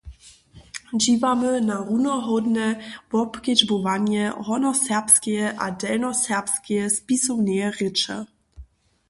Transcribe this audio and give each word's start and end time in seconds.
Dźiwamy 1.01 1.49
na 1.69 1.75
runohódne 1.87 2.65
wobkedźbowanje 3.11 4.23
hornjoserbskeje 4.45 5.45
a 5.63 5.65
delnjoserbskeje 5.79 6.83
spisowneje 6.97 7.67
rěče. 7.77 8.15